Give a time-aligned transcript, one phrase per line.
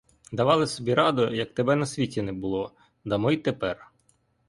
[0.31, 2.71] Давали собі раду, як тебе на світі не було,
[3.05, 3.91] дамо й тепер.